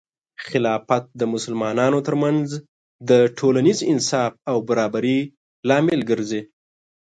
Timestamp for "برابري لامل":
4.69-5.99